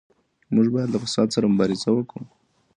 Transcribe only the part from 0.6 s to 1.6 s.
بايد له فساد سره